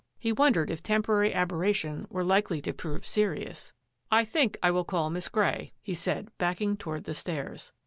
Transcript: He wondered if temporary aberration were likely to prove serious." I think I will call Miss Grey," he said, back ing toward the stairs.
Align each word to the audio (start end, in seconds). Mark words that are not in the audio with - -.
He 0.17 0.31
wondered 0.31 0.71
if 0.71 0.81
temporary 0.81 1.31
aberration 1.31 2.07
were 2.09 2.23
likely 2.23 2.59
to 2.63 2.73
prove 2.73 3.05
serious." 3.05 3.71
I 4.11 4.25
think 4.25 4.57
I 4.63 4.71
will 4.71 4.83
call 4.83 5.11
Miss 5.11 5.29
Grey," 5.29 5.73
he 5.79 5.93
said, 5.93 6.35
back 6.39 6.59
ing 6.59 6.75
toward 6.75 7.03
the 7.03 7.13
stairs. 7.13 7.71